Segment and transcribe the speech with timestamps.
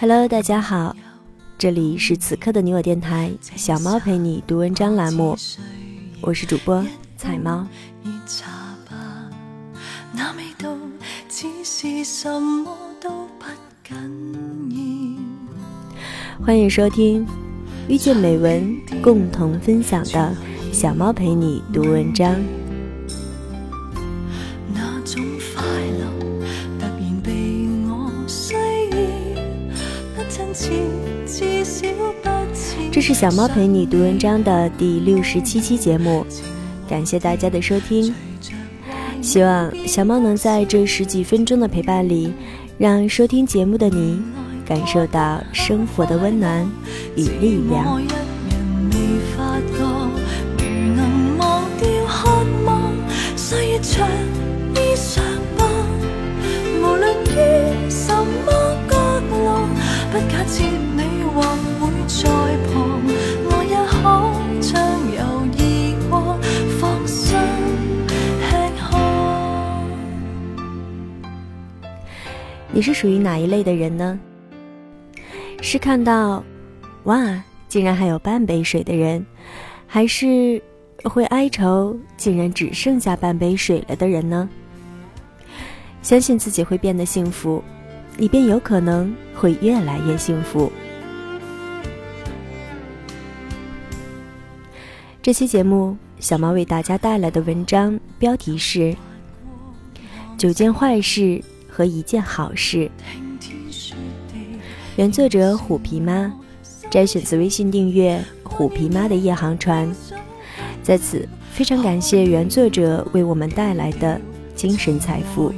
[0.00, 0.96] Hello，大家好，
[1.58, 5.36] 这里是此刻的你我电台小猫陪你读文章栏目，
[6.22, 6.82] 我是主播
[7.18, 7.66] 彩猫。
[16.42, 17.26] 欢迎收听
[17.86, 20.34] 遇见美文，共同分享的
[20.72, 22.34] 《小猫陪你读文章》。
[32.90, 36.24] 这是小猫陪你读文章的第六十七期节目，
[36.88, 38.14] 感谢大家的收听。
[39.20, 42.32] 希望小猫能在这十几分钟的陪伴里，
[42.78, 44.22] 让收听节目的你
[44.64, 46.64] 感受到生活的温暖
[47.16, 48.23] 与力量。
[72.74, 74.18] 你是属于哪一类的人呢？
[75.62, 76.42] 是看到，
[77.04, 79.24] 哇，竟然还有半杯水的人，
[79.86, 80.60] 还是
[81.04, 84.48] 会哀愁，竟然只剩下半杯水了的人呢？
[86.02, 87.62] 相信自己会变得幸福，
[88.16, 90.72] 你便有可能会越来越幸福。
[95.22, 98.80] 这期节目，小猫为大家带来的文章标题是
[100.36, 101.20] 《九件坏事》。
[101.74, 102.88] 和一件好事。
[104.94, 106.32] 原作者虎皮妈，
[106.88, 109.92] 摘选自微信订阅虎皮妈的夜航船。
[110.84, 114.20] 在此，非常感谢原作者为我们带来的
[114.54, 115.52] 精神财富。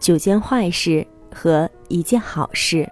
[0.00, 2.88] 九件坏事和一件好事。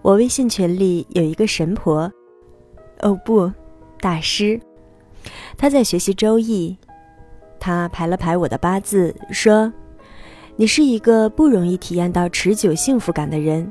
[0.00, 2.10] 我微信群里有一个神婆，
[3.00, 3.52] 哦不，
[4.00, 4.58] 大师，
[5.58, 6.76] 他在学习周易。
[7.60, 9.70] 他排了排我的八字，说
[10.56, 13.70] ：“你是一个不容易体验到持久幸福感的人。”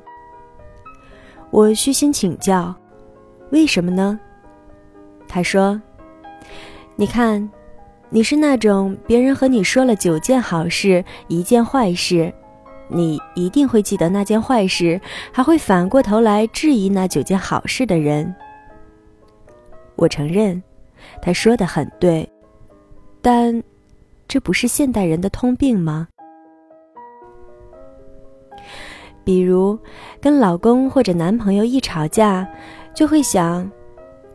[1.49, 2.75] 我虚心请教
[3.49, 4.19] ：“为什么呢？”
[5.27, 5.81] 他说
[6.95, 7.49] ：“你看。”
[8.09, 12.33] 你是那种别人和你说了九件好事，一件坏事，
[12.87, 14.99] 你一定会记得那件坏事，
[15.31, 18.33] 还会反过头来质疑那九件好事的人。
[19.97, 20.63] 我承认，
[21.21, 22.27] 他说的很对，
[23.21, 23.61] 但
[24.27, 26.07] 这不是现代人的通病吗？
[29.25, 29.77] 比如，
[30.21, 32.47] 跟老公或者男朋友一吵架，
[32.93, 33.69] 就会想。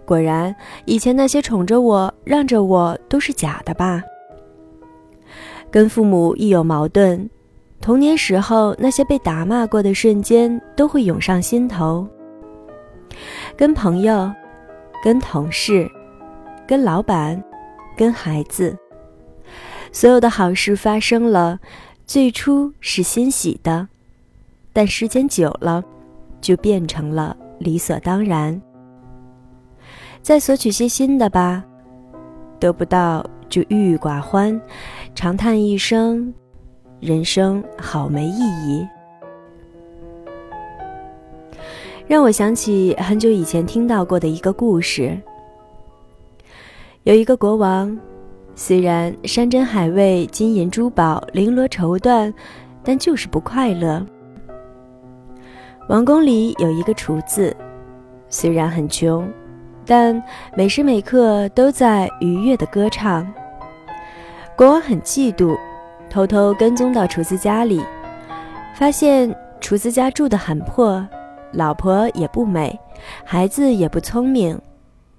[0.04, 0.54] 果然，
[0.84, 4.02] 以前那些宠着我、让着我都是假的吧？
[5.70, 7.30] 跟父母一有矛盾，
[7.80, 12.06] 童年时候那些被打骂过的瞬间都会涌上心头。
[13.56, 14.30] 跟朋友、
[15.02, 15.90] 跟同事、
[16.66, 17.42] 跟老板、
[17.96, 18.76] 跟孩子，
[19.92, 21.58] 所有的好事发生了，
[22.06, 23.88] 最初是欣喜的，
[24.72, 25.82] 但时间久了，
[26.40, 28.60] 就变成了理所当然。
[30.22, 31.64] 再索取些新的吧，
[32.60, 34.58] 得不到就郁郁寡欢，
[35.16, 36.32] 长叹一声
[37.00, 38.86] ：“人生好没意义。”
[42.06, 45.18] 让我想起很久以前听到过的一个故事。
[47.02, 47.98] 有一个国王，
[48.54, 52.32] 虽然山珍海味、金银珠宝绫罗绸缎，
[52.84, 54.06] 但就是不快乐。
[55.88, 57.56] 王宫里有一个厨子，
[58.28, 59.28] 虽然很穷。
[59.84, 60.22] 但
[60.56, 63.26] 每时每刻都在愉悦的歌唱。
[64.56, 65.58] 国王很嫉妒，
[66.08, 67.82] 偷偷跟踪到厨子家里，
[68.74, 71.04] 发现厨子家住得很破，
[71.52, 72.78] 老婆也不美，
[73.24, 74.60] 孩子也不聪明，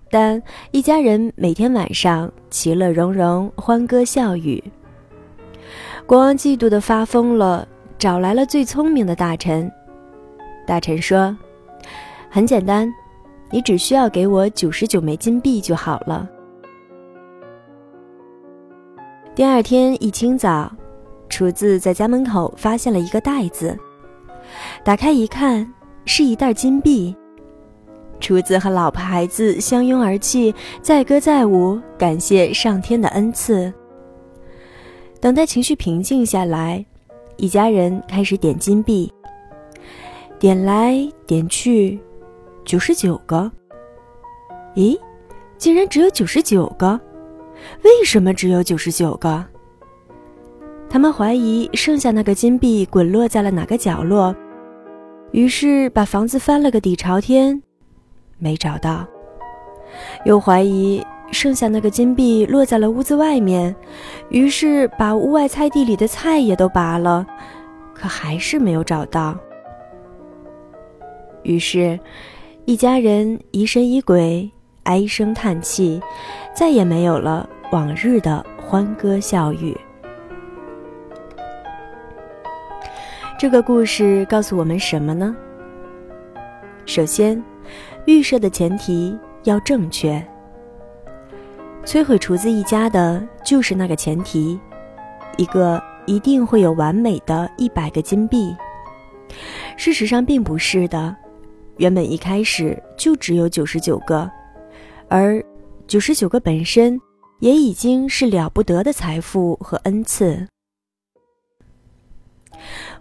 [0.09, 4.63] 但一家人每天晚上其乐融融，欢歌笑语。
[6.05, 7.67] 国王嫉妒的发疯了，
[7.97, 9.71] 找来了最聪明的大臣。
[10.67, 11.35] 大臣说
[12.29, 12.91] ：“很简单，
[13.53, 16.27] 你只需要给我九十九枚金币就好了。”
[19.35, 20.71] 第二天一清早，
[21.29, 23.77] 厨子在家门口发现了一个袋子，
[24.83, 25.71] 打开一看，
[26.03, 27.15] 是一袋金币。
[28.19, 33.71] 厨子和老婆孩子相拥而泣，载歌载舞，感谢上天的恩赐。
[35.19, 36.83] 等待情绪平静下来，
[37.37, 39.13] 一家人开始点金币。
[40.39, 40.97] 点来
[41.27, 41.99] 点去，
[42.65, 43.51] 九十九个。
[44.75, 44.99] 咦，
[45.57, 46.99] 竟然只有九十九个？
[47.83, 49.45] 为什么只有九十九个？
[50.89, 54.35] 他们怀疑剩下那个金币滚落在了哪个角落，
[55.31, 57.61] 于是把房子翻了个底朝天，
[58.37, 59.07] 没找到。
[60.25, 63.75] 又怀疑剩下那个金币落在了屋子外面，
[64.29, 67.25] 于是把屋外菜地里的菜也都拔了，
[67.93, 69.37] 可还是没有找到。
[71.43, 71.99] 于是，
[72.65, 74.49] 一家人疑神疑鬼，
[74.83, 76.01] 唉声叹气，
[76.55, 79.77] 再也没有了往日的欢歌笑语。
[83.37, 85.35] 这个故事告诉我们什么呢？
[86.85, 87.43] 首先，
[88.05, 89.13] 预设的前提
[89.43, 90.25] 要正确。
[91.83, 94.57] 摧毁厨子一家的就是那个前提，
[95.35, 98.55] 一个一定会有完美的一百个金币。
[99.75, 101.13] 事实上，并不是的。
[101.77, 104.29] 原本一开始就只有九十九个，
[105.07, 105.43] 而
[105.87, 106.99] 九十九个本身
[107.39, 110.47] 也已经是了不得的财富和恩赐。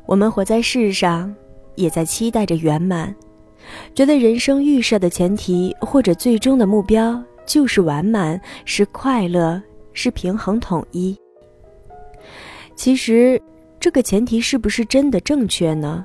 [0.06, 1.32] 我们活在世上，
[1.74, 3.14] 也在期待着圆满，
[3.94, 11.16] 觉得人生预设的前提或者最终的目标就是完满，是快乐，是平衡统一。
[12.74, 13.40] 其实，
[13.78, 16.04] 这个前提是不是真的正确呢？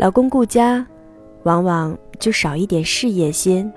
[0.00, 0.86] 老公顾家，
[1.42, 3.70] 往往就少一点事业心；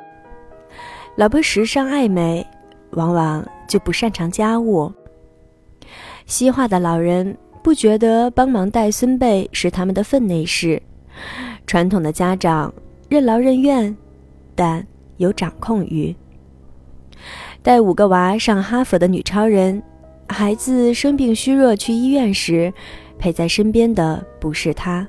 [1.18, 2.48] 老婆时尚爱美，
[2.92, 4.90] 往往就不擅长家务。
[6.26, 10.82] 西化的老人不觉得帮忙带孙辈是他们的分内事；
[11.68, 12.74] 传统的家长
[13.10, 13.94] 任劳任怨，
[14.56, 14.88] 但
[15.18, 16.16] 有掌控欲。
[17.62, 19.84] 带五个娃上哈佛的女超人，
[20.30, 22.74] 孩子生病虚弱去医院时，
[23.20, 25.06] 陪在身边的不是她。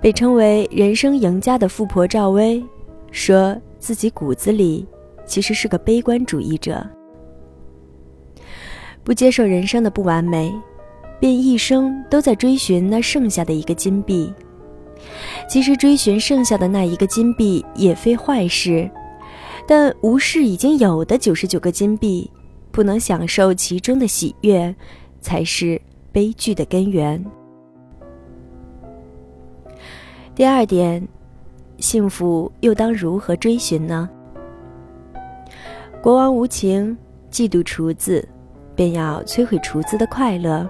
[0.00, 2.62] 被称为人生赢家的富婆赵薇，
[3.10, 4.86] 说自己骨子里
[5.26, 6.86] 其实是个悲观主义者，
[9.02, 10.54] 不接受人生的不完美，
[11.18, 14.32] 便一生都在追寻那剩下的一个金币。
[15.48, 18.88] 其实追寻剩下的那一个金币也非坏事，
[19.66, 22.30] 但无视已经有的九十九个金币，
[22.70, 24.74] 不能享受其中的喜悦，
[25.20, 25.80] 才是
[26.12, 27.24] 悲剧的根源。
[30.38, 31.04] 第二点，
[31.78, 34.08] 幸福又当如何追寻呢？
[36.00, 36.96] 国王无情，
[37.28, 38.24] 嫉妒厨子，
[38.76, 40.64] 便要摧毁厨子的快乐。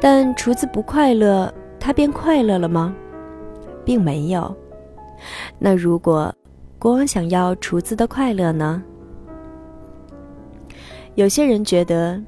[0.00, 2.92] 但厨子不快乐，他便快乐了吗？
[3.84, 4.52] 并没有。
[5.60, 6.34] 那如果
[6.76, 8.82] 国王想要厨子的快乐呢？
[11.14, 12.20] 有些人觉得。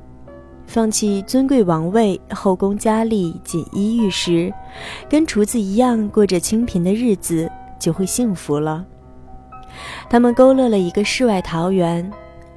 [0.68, 4.52] 放弃尊贵王位、后宫佳丽、锦衣玉食，
[5.08, 8.84] 跟厨子一样过着清贫的日子，就会幸福了。
[10.10, 12.08] 他们勾勒了一个世外桃源，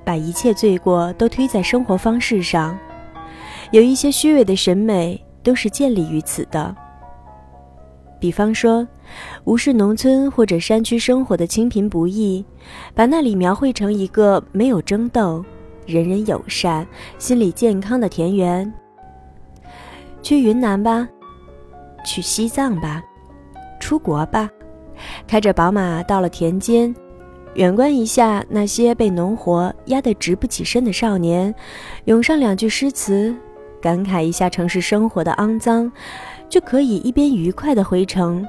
[0.03, 2.77] 把一切罪过都推在生活方式上。
[3.72, 6.75] 有一些虚伪的审美，都是建立于此的。
[8.20, 8.86] 比方说，
[9.46, 12.44] 无视农村或者山区生活的清贫不易，
[12.94, 15.46] 把那里描绘成一个没有争斗。
[15.91, 18.71] 人人友善、心理健康的田园。
[20.21, 21.07] 去云南吧，
[22.05, 23.03] 去西藏吧，
[23.79, 24.50] 出国吧，
[25.27, 26.95] 开着宝马到了田间，
[27.55, 31.53] 远观一下那些被农活压得直不起身的少年，
[32.05, 33.36] 咏上两句诗词，
[33.81, 35.91] 感慨一下城市生活的肮脏，
[36.48, 38.45] 就可以一边愉快地回城，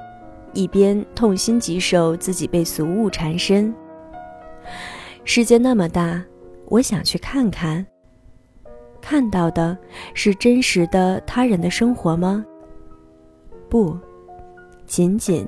[0.52, 3.75] 一边痛心疾首自己被俗物缠身。
[5.25, 6.22] 世界那么大。
[6.72, 7.86] 我想去看看。
[9.02, 9.76] 看到的
[10.14, 12.42] 是真实的他人的生活吗？
[13.68, 13.94] 不，
[14.86, 15.46] 仅仅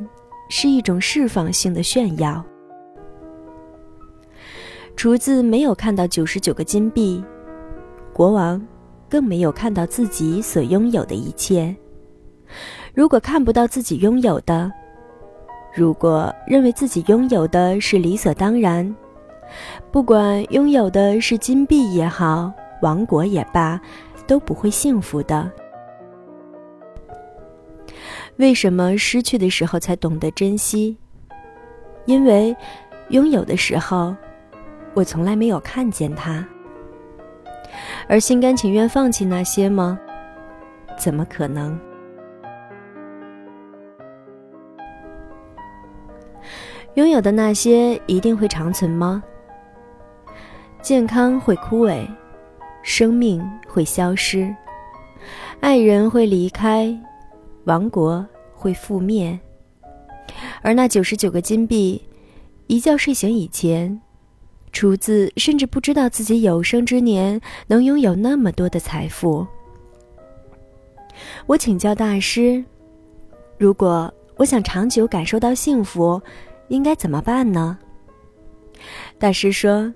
[0.50, 2.44] 是一种释放性的炫耀。
[4.96, 7.24] 厨子没有看到九十九个金币，
[8.12, 8.60] 国王
[9.08, 11.74] 更没有看到自己所拥有的一切。
[12.92, 14.70] 如果看不到自己拥有的，
[15.74, 18.94] 如果认为自己拥有的是理所当然，
[19.90, 23.80] 不管拥有的是金币也好，王国也罢，
[24.26, 25.50] 都不会幸福的。
[28.36, 30.96] 为什么失去的时候才懂得珍惜？
[32.04, 32.54] 因为
[33.10, 34.14] 拥有的时候，
[34.92, 36.44] 我从来没有看见它。
[38.08, 39.98] 而心甘情愿放弃那些吗？
[40.98, 41.78] 怎么可能？
[46.94, 49.22] 拥有的那些一定会长存吗？
[50.84, 52.06] 健康会枯萎，
[52.82, 54.54] 生命会消失，
[55.60, 56.94] 爱人会离开，
[57.64, 59.40] 王国会覆灭。
[60.60, 62.02] 而那九十九个金币，
[62.66, 63.98] 一觉睡醒以前，
[64.72, 69.46] 厨子甚至不知道自己有生之年能拥有那么多的财富。
[71.46, 72.62] 我请教大师：
[73.56, 76.20] 如果我想长久感受到幸福，
[76.68, 77.78] 应该怎么办呢？
[79.18, 79.90] 大师说：“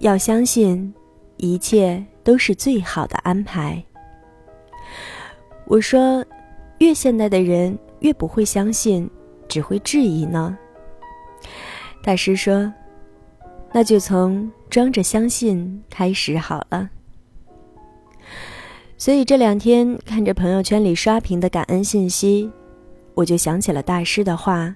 [0.00, 0.92] 要相信，
[1.36, 3.82] 一切都是最好的安排。”
[5.66, 6.24] 我说
[6.80, 9.08] ：“越现代的人越不会相信，
[9.48, 10.58] 只会质疑呢。”
[12.02, 12.72] 大师说
[13.72, 16.90] ：“那就从装着相信开始好了。”
[18.98, 22.50] 所以这两天看着朋友圈里刷屏的感恩信息，
[23.14, 24.74] 我就想起了大师的话。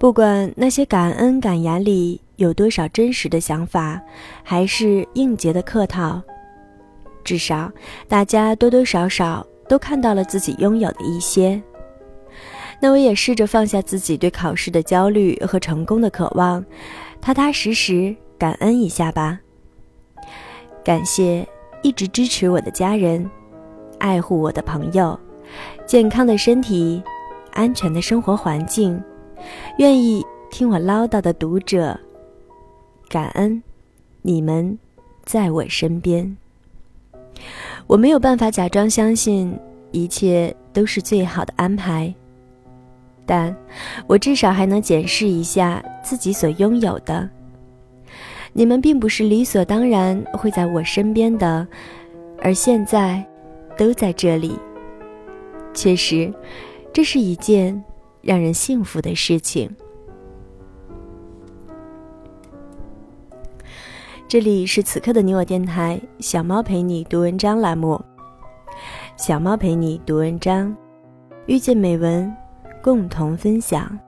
[0.00, 4.00] 不管那些感恩感言里有多少真实的想法，
[4.42, 6.22] 还是应节的客套，
[7.22, 7.70] 至少
[8.08, 11.62] 大家多多少少都看到了自己拥有的一些。
[12.80, 16.64] 那我也试着放下自己对考试的焦虑和成功的渴望，
[17.20, 19.38] 踏踏实实感恩一下吧。
[20.82, 21.46] 感谢
[21.82, 23.30] 一直支持我的家人，
[23.98, 25.20] 爱护我的朋友，
[25.84, 27.02] 健康的身体，
[27.52, 28.98] 安全的生活环境。
[29.78, 31.98] 愿意听我唠叨的读者，
[33.08, 33.62] 感恩
[34.22, 34.78] 你们
[35.24, 36.36] 在我身边。
[37.86, 39.56] 我没有办法假装相信
[39.92, 42.12] 一切都是最好的安排，
[43.24, 43.54] 但
[44.06, 47.28] 我至少还能检视一下自己所拥有的。
[48.52, 51.66] 你们并不是理所当然会在我身边的，
[52.42, 53.24] 而现在
[53.76, 54.58] 都在这里。
[55.72, 56.32] 确实，
[56.92, 57.82] 这是一件。
[58.22, 59.70] 让人幸福的事情。
[64.28, 68.00] 这里是此刻的你我电台，小猫陪你读文章栏目。
[69.16, 70.74] 小猫陪你读文章，
[71.46, 72.32] 遇见美文，
[72.80, 73.98] 共同分享。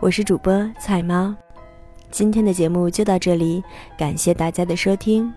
[0.00, 1.34] 我是主播菜猫，
[2.10, 3.62] 今天的节目就到这里，
[3.96, 5.32] 感谢大家的收听。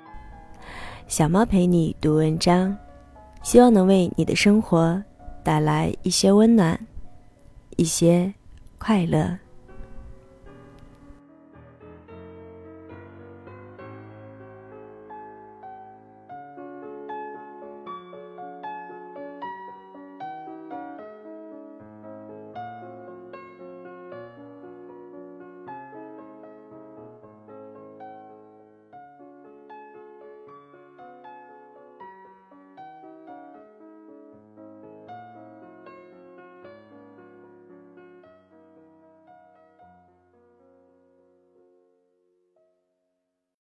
[1.07, 2.75] 小猫陪你读文章，
[3.43, 5.01] 希望能为你的生活
[5.43, 6.79] 带来一些温暖。
[7.79, 8.33] 一些
[8.77, 9.39] 快乐。